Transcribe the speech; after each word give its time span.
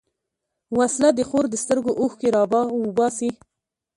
وسله 0.77 1.09
د 1.17 1.19
خور 1.29 1.45
د 1.49 1.55
سترګو 1.63 1.91
اوښکې 2.01 2.29
راوباسي 2.35 3.29